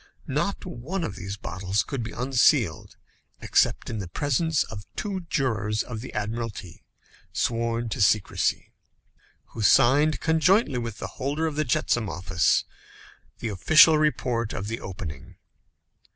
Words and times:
Not 0.25 0.65
one 0.65 1.03
of 1.03 1.15
these 1.15 1.37
bottles 1.37 1.83
could 1.83 2.01
be 2.01 2.11
unsealed 2.11 2.95
except 3.39 3.87
in 3.87 3.99
the 3.99 4.07
presence 4.07 4.63
of 4.63 4.83
two 4.95 5.27
jurors 5.29 5.83
of 5.83 6.01
the 6.01 6.11
Admiralty 6.15 6.83
sworn 7.31 7.87
to 7.89 8.01
secrecy, 8.01 8.73
who 9.49 9.61
signed, 9.61 10.19
conjointly 10.19 10.79
with 10.79 10.97
the 10.97 11.05
holder 11.21 11.45
of 11.45 11.55
the 11.55 11.65
jetsam 11.65 12.09
office, 12.09 12.63
the 13.37 13.49
official 13.49 13.99
report 13.99 14.53
of 14.53 14.69
the 14.69 14.79
opening. 14.79 15.35